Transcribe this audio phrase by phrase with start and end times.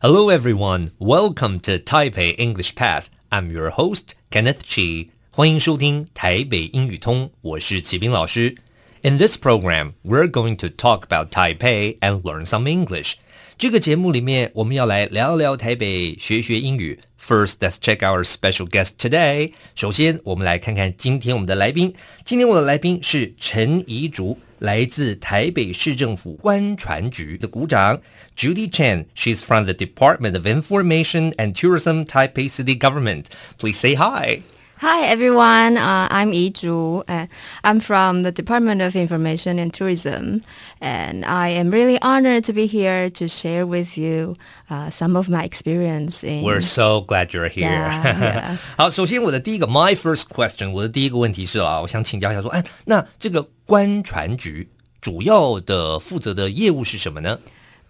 [0.00, 0.90] Hello, everyone.
[0.98, 3.10] Welcome to Taipei English Pass.
[3.30, 5.08] I'm your host, Kenneth Chi.
[5.30, 8.54] 欢迎收听台北英语通，我是启斌老师。
[9.02, 13.14] In this program, we're going to talk about Taipei and learn some English.
[13.58, 16.98] 这个节目里面，我们要来聊聊台北，学学英语。
[17.20, 19.52] First, let's check our special guest today.
[19.74, 21.94] 首先，我们来看看今天我们的来宾。
[22.24, 24.38] 今天我的来宾是陈怡竹。
[24.58, 28.00] 来自台北市政府观传局的股长
[28.34, 29.04] Judy Chen.
[29.14, 33.26] She's from the Department of Information and Tourism, Taipei City Government.
[33.58, 34.40] Please say hi.
[34.80, 37.30] Hi everyone, uh, I'm Yi Zhu, and
[37.64, 40.42] I'm from the Department of Information and Tourism,
[40.82, 44.34] and I am really honored to be here to share with you
[44.68, 46.22] uh, some of my experience.
[46.22, 46.44] In...
[46.44, 47.70] We're so glad you're here.
[47.70, 48.58] Yeah, yeah.
[48.76, 54.68] 好，首先我的第一个 My first question，我的第一个问题是啊，我想请教一下说，哎，那这个观传局
[55.00, 57.38] 主要的负责的业务是什么呢？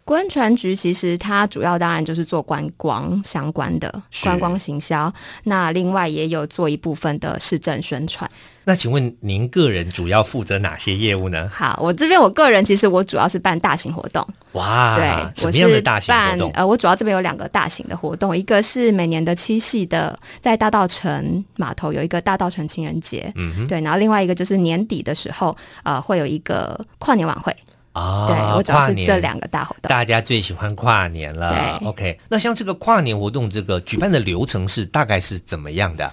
[0.03, 5.13] 观船局其实它主要当然就是做观光相关的观光行销，
[5.43, 8.29] 那另外也有做一部分的市政宣传。
[8.63, 11.49] 那请问您个人主要负责哪些业务呢？
[11.51, 14.25] 好，我这边我个人其实我主要是办大型活动。
[14.51, 16.47] 哇，对，什么样的大型活动？
[16.47, 27.55] 我是办呃，我主要这边有两个大型的活动，一个是每年的七夕的，在大道城码头有一个大道城情人节，嗯哼，对，然后另外一个就是年底的时候，呃，会有一个跨年晚会。
[27.93, 31.77] 啊、哦，对，我主要是这两个大活动，大家最喜欢跨年了。
[31.83, 36.11] ，OK，那像这个跨年活动，这个举办的流程是大概是怎么样的？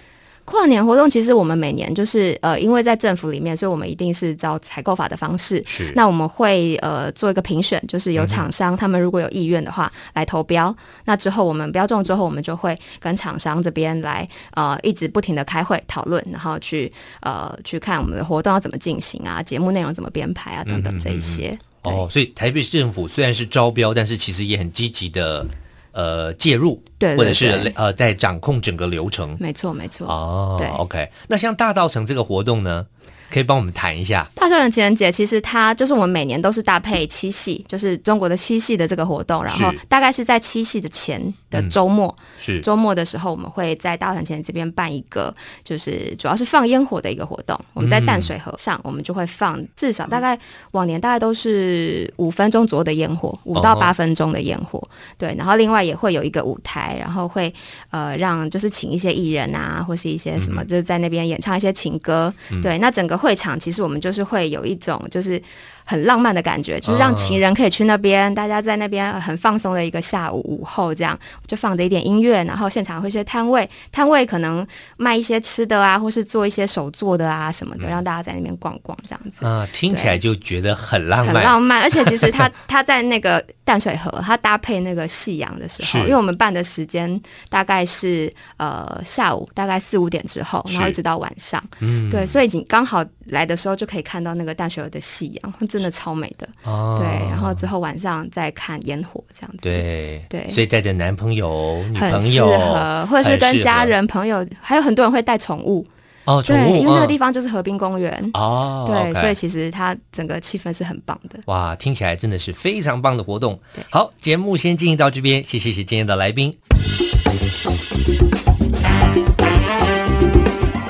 [0.51, 5.63] 跨年活动其实我们每年就是呃，因为在政府里面，所以我们一定是照采购法的方式。
[5.67, 10.75] 是，那我们会呃做一个评选，就是有厂商、嗯、他们如果有意愿的话来投标。
[11.05, 21.55] 那之后我们标中之后，我们就会跟厂商这边来呃一直不停的开会讨论，然后去呃去看我们的活动要怎么进行啊，节目内容怎么编排啊等等这一些。
[21.83, 25.47] 哦，所以台北市政府虽然是招标，但是其实也很积极的。
[25.91, 30.07] 呃，介入，对，对，对，或者是呃，在掌控整个流程，没错，没错。
[30.07, 31.11] 哦，对，OK。
[31.29, 32.87] 那像大稻城这个活动呢？
[33.31, 47.55] 可以帮我们谈一下大稻城情人节，其实它就是我们每年都是搭配七夕，就是中国的七夕的这个活动，然后大概是在七夕的前的周末，嗯、是周末的时候，我们会在大稻城情人这边办一个，就是主要是放烟火的一个活动。
[47.75, 50.39] 我们在淡水河上，我们就会放至少大概
[50.71, 54.83] 往年大概都是五分钟左右的烟火，五到八分钟的烟火。
[55.19, 57.53] 对，然后另外也会有一个舞台，然后会
[57.91, 62.33] 呃让就是请一些艺人啊，或是一些什么，就是在那边演唱一些情歌。
[62.63, 63.19] 对，那整个。
[63.19, 65.43] 会场其实我们就是会有一种就是。
[65.91, 74.67] 很浪漫的感觉，就是让情人可以去那边，哦、大家在那边很放松的一个下午午后，这样就放着一点音乐，然后现场会一些摊位，摊位可能
[74.99, 79.47] 卖一些吃的啊，或是做一些手做的啊什么的，嗯、让大家在那边逛逛这样子。
[79.47, 81.81] 啊，听起来就觉得很浪漫，很浪漫。
[81.81, 95.53] 而且其实他 他在那个淡水河，他搭配那个夕阳的时候，因为我们办的时间大概是呃下午大概四五点之后，然后一直到晚上，嗯，对，所以你刚好来的时候就可以看到那个淡水河的夕阳。
[95.69, 100.25] 真的超美的，哦、对，然后之后晚上再看烟火这样子，对。
[100.29, 105.85] 对，所以带着男朋友、女朋友，很适合，或者是跟家人、朋友，还有很多人会带宠物
[106.29, 111.41] 哦，对，因为那个地方就是河滨公园哦，对、所以其实它整个气氛是很棒的。
[111.47, 113.59] 哇，听起来真的是非常棒的活动。
[113.89, 116.55] 好，节目先进行到这边，谢谢谢今天的来宾。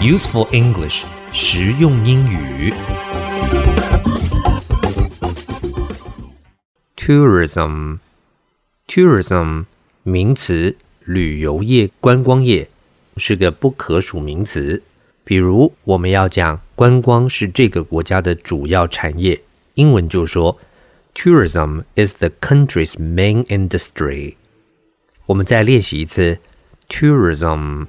[0.00, 2.74] Useful English，实用英语。
[6.96, 9.66] Tourism，tourism，
[10.02, 12.68] 名词，旅游业、观光业，
[13.16, 14.82] 是个不可数名词。
[15.28, 19.38] 比如，我们要讲观光是这个国家的主要产业，
[19.74, 20.58] 英文就说
[21.14, 24.36] Tourism is the country's main industry。
[25.26, 26.38] 我们再练习一次
[26.88, 27.88] Tourism。